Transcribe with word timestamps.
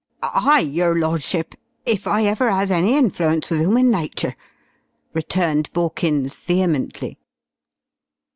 "I, 0.23 0.61
your 0.61 0.97
lordship 0.97 1.53
if 1.85 2.07
I 2.07 2.23
ever 2.25 2.49
'as 2.49 2.71
any 2.71 2.97
influence 2.97 3.51
with 3.51 3.61
'uman 3.61 3.91
nature!" 3.91 4.35
returned 5.13 5.71
Borkins, 5.73 6.37
vehemently. 6.39 7.19